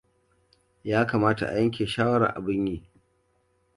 [0.83, 2.89] Ya kamata a yanke shawarar abin yi.